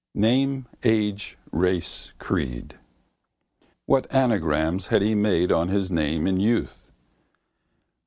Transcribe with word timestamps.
Name, 0.15 0.65
age, 0.83 1.37
race, 1.51 2.11
creed. 2.17 2.73
What 3.85 4.11
anagrams 4.11 4.87
had 4.87 5.03
he 5.03 5.13
made 5.13 5.51
on 5.51 5.67
his 5.67 5.91
name 5.91 6.25
in 6.25 6.39
youth? 6.39 6.89